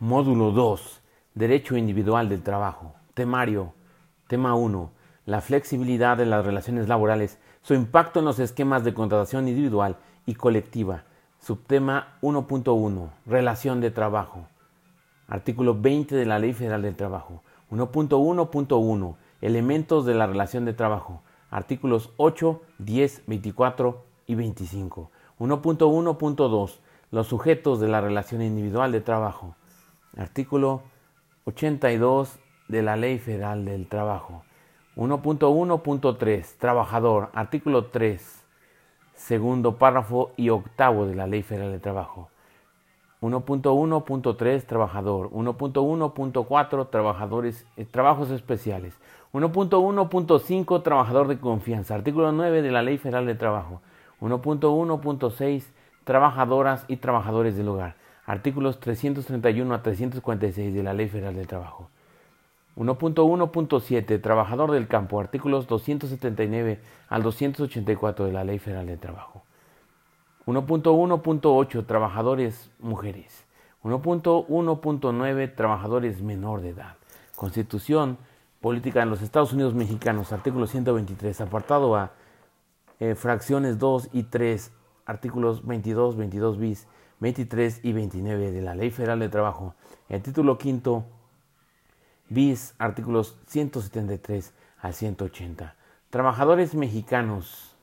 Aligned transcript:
Módulo 0.00 0.52
2. 0.52 1.00
Derecho 1.34 1.76
individual 1.76 2.28
del 2.28 2.44
trabajo. 2.44 2.94
Temario. 3.14 3.74
Tema 4.28 4.54
1. 4.54 4.92
La 5.26 5.40
flexibilidad 5.40 6.16
de 6.16 6.24
las 6.24 6.46
relaciones 6.46 6.86
laborales, 6.86 7.40
su 7.62 7.74
impacto 7.74 8.20
en 8.20 8.26
los 8.26 8.38
esquemas 8.38 8.84
de 8.84 8.94
contratación 8.94 9.48
individual 9.48 9.96
y 10.24 10.36
colectiva. 10.36 11.02
Subtema 11.40 12.16
1.1. 12.22 13.10
Relación 13.26 13.80
de 13.80 13.90
trabajo. 13.90 14.46
Artículo 15.26 15.74
20 15.74 16.14
de 16.14 16.26
la 16.26 16.38
Ley 16.38 16.52
Federal 16.52 16.82
del 16.82 16.94
Trabajo. 16.94 17.42
1.1.1. 17.72 19.16
Elementos 19.40 20.06
de 20.06 20.14
la 20.14 20.28
relación 20.28 20.64
de 20.64 20.74
trabajo. 20.74 21.22
Artículos 21.50 22.12
8, 22.18 22.62
10, 22.78 23.24
24 23.26 24.04
y 24.28 24.36
25. 24.36 25.10
1.1.2. 25.40 26.78
Los 27.10 27.26
sujetos 27.26 27.80
de 27.80 27.88
la 27.88 28.00
relación 28.00 28.42
individual 28.42 28.92
de 28.92 29.00
trabajo. 29.00 29.56
Artículo 30.18 30.82
82 31.44 32.38
de 32.68 32.82
la 32.82 32.96
Ley 32.96 33.18
Federal 33.18 33.64
del 33.64 33.88
Trabajo. 33.88 34.44
1.1.3. 34.96 36.58
Trabajador. 36.58 37.30
Artículo 37.32 37.86
3. 37.86 38.44
Segundo 39.14 39.78
párrafo 39.78 40.32
y 40.36 40.50
octavo 40.50 41.06
de 41.06 41.14
la 41.14 41.26
Ley 41.26 41.42
Federal 41.42 41.72
del 41.72 41.80
Trabajo. 41.80 42.28
1.1.3 43.20 44.64
trabajador, 44.64 45.30
1.1.4 45.30 46.88
trabajadores, 46.88 47.66
eh, 47.76 47.84
trabajos 47.84 48.30
especiales, 48.30 48.94
1.1.5 49.32 50.82
trabajador 50.82 51.26
de 51.26 51.40
confianza, 51.40 51.96
artículo 51.96 52.30
9 52.30 52.62
de 52.62 52.70
la 52.70 52.82
Ley 52.82 52.96
Federal 52.96 53.26
de 53.26 53.34
Trabajo, 53.34 53.80
1.1.6 54.20 55.64
trabajadoras 56.04 56.84
y 56.86 56.98
trabajadores 56.98 57.56
del 57.56 57.68
hogar, 57.68 57.96
artículos 58.28 58.78
331 58.78 59.74
a 59.74 59.82
346 59.82 60.74
de 60.74 60.82
la 60.82 60.92
Ley 60.92 61.08
Federal 61.08 61.34
del 61.34 61.46
Trabajo. 61.46 61.88
1.1.7 62.76 64.20
Trabajador 64.20 64.70
del 64.70 64.86
campo, 64.86 65.18
artículos 65.18 65.66
279 65.66 66.78
al 67.08 67.22
284 67.22 68.26
de 68.26 68.32
la 68.32 68.44
Ley 68.44 68.58
Federal 68.58 68.86
del 68.86 68.98
Trabajo. 68.98 69.44
1.1.8 70.44 71.86
Trabajadores 71.86 72.70
mujeres. 72.80 73.46
1.1.9 73.82 75.54
Trabajadores 75.54 76.20
menor 76.20 76.60
de 76.60 76.68
edad. 76.68 76.96
Constitución 77.34 78.18
Política 78.60 79.02
en 79.02 79.08
los 79.08 79.22
Estados 79.22 79.54
Unidos 79.54 79.72
Mexicanos, 79.72 80.32
artículo 80.32 80.66
123, 80.66 81.40
apartado 81.40 81.96
A, 81.96 82.10
eh, 83.00 83.14
fracciones 83.14 83.78
2 83.78 84.10
y 84.12 84.24
3, 84.24 84.72
artículos 85.08 85.66
22, 85.66 86.16
22 86.16 86.58
bis, 86.58 86.86
23 87.18 87.80
y 87.82 87.92
29 87.92 88.52
de 88.52 88.62
la 88.62 88.74
Ley 88.74 88.90
Federal 88.90 89.18
de 89.18 89.28
Trabajo. 89.28 89.74
El 90.08 90.22
título 90.22 90.58
quinto 90.58 91.06
bis, 92.28 92.74
artículos 92.78 93.36
173 93.46 94.54
al 94.78 94.94
180. 94.94 95.74
Trabajadores 96.10 96.74
mexicanos 96.74 97.74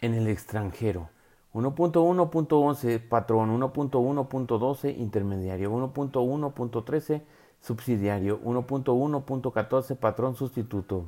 en 0.00 0.14
el 0.14 0.26
extranjero. 0.26 1.10
1.1.11 1.52 3.08
patrón, 3.08 3.60
1.1.12 3.60 4.96
intermediario, 4.96 5.72
1.1.13 5.72 7.22
subsidiario, 7.60 8.40
1.1.14 8.42 9.96
patrón 9.96 10.36
sustituto, 10.36 11.06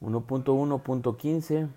1.1.15 0.00 1.68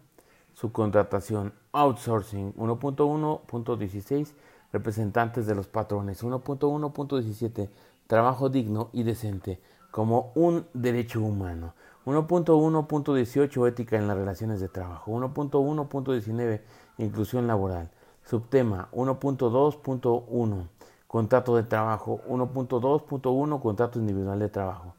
subcontratación, 0.53 1.53
outsourcing, 1.71 2.53
1.1.16 2.55 4.33
representantes 4.71 5.47
de 5.47 5.55
los 5.55 5.67
patrones, 5.67 6.23
1.1.17 6.23 7.69
trabajo 8.07 8.49
digno 8.49 8.89
y 8.93 9.03
decente 9.03 9.59
como 9.91 10.31
un 10.35 10.65
derecho 10.73 11.21
humano, 11.21 11.73
1.1.18 12.05 13.67
Ética 13.67 13.97
en 13.97 14.07
las 14.07 14.17
relaciones 14.17 14.59
de 14.59 14.69
trabajo. 14.69 15.11
1.1.19 15.11 16.61
Inclusión 16.97 17.47
laboral. 17.47 17.89
Subtema 18.23 18.89
1.2.1 18.91 20.67
Contrato 21.07 21.55
de 21.55 21.63
trabajo. 21.63 22.21
1.2.1 22.27 23.61
Contrato 23.61 23.99
individual 23.99 24.39
de 24.39 24.49
trabajo. 24.49 24.95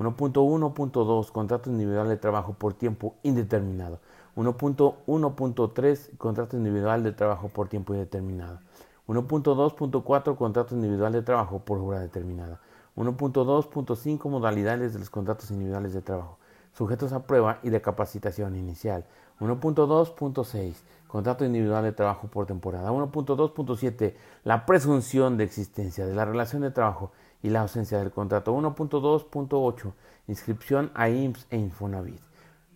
1.1.2 0.00 1.30
Contrato 1.30 1.68
individual 1.68 2.08
de 2.08 2.16
trabajo 2.16 2.54
por 2.54 2.72
tiempo 2.72 3.16
indeterminado. 3.22 4.00
1.1.3 4.34 6.16
Contrato 6.16 6.56
individual 6.56 7.02
de 7.02 7.12
trabajo 7.12 7.50
por 7.50 7.68
tiempo 7.68 7.92
indeterminado. 7.92 8.60
1.2.4 9.06 10.36
Contrato 10.36 10.74
individual 10.74 11.12
de 11.12 11.20
trabajo 11.20 11.58
por 11.58 11.78
hora 11.80 12.00
determinada. 12.00 12.62
1.2.5 12.96 14.30
Modalidades 14.30 14.94
de 14.94 15.00
los 15.00 15.10
contratos 15.10 15.50
individuales 15.50 15.92
de 15.92 16.00
trabajo 16.00 16.39
sujetos 16.72 17.12
a 17.12 17.26
prueba 17.26 17.58
y 17.62 17.70
de 17.70 17.80
capacitación 17.80 18.56
inicial. 18.56 19.04
1.2.6 19.40 20.74
Contrato 21.06 21.44
individual 21.44 21.82
de 21.82 21.92
trabajo 21.92 22.28
por 22.28 22.46
temporada. 22.46 22.92
1.2.7 22.92 24.14
La 24.44 24.64
presunción 24.64 25.36
de 25.36 25.44
existencia 25.44 26.06
de 26.06 26.14
la 26.14 26.24
relación 26.24 26.62
de 26.62 26.70
trabajo 26.70 27.10
y 27.42 27.50
la 27.50 27.62
ausencia 27.62 27.98
del 27.98 28.12
contrato. 28.12 28.54
1.2.8 28.54 29.92
Inscripción 30.28 30.92
a 30.94 31.08
IMSS 31.08 31.46
e 31.50 31.56
Infonavit. 31.56 32.20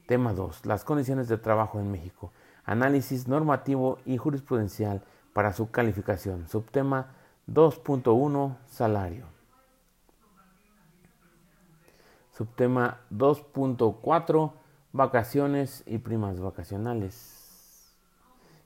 Tema 0.08 0.32
2. 0.32 0.66
Las 0.66 0.84
condiciones 0.84 1.28
de 1.28 1.38
trabajo 1.38 1.78
en 1.78 1.92
México. 1.92 2.32
Análisis 2.64 3.28
normativo 3.28 3.98
y 4.04 4.16
jurisprudencial 4.16 5.02
para 5.32 5.52
su 5.52 5.70
calificación. 5.70 6.48
Subtema 6.48 7.12
2.1 7.48 8.56
Salario. 8.66 9.33
Subtema 12.36 13.00
2.4, 13.12 14.52
vacaciones 14.92 15.84
y 15.86 15.98
primas 15.98 16.40
vacacionales. 16.40 17.94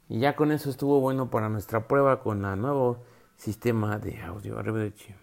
Y 0.08 0.20
ya 0.20 0.36
con 0.36 0.52
eso 0.52 0.70
estuvo 0.70 1.00
bueno 1.00 1.28
para 1.28 1.50
nuestra 1.50 1.86
prueba 1.86 2.22
con 2.22 2.44
el 2.46 2.60
nuevo 2.60 3.04
sistema 3.36 3.98
de 3.98 4.22
audio. 4.22 4.58
Arrivederci. 4.58 5.14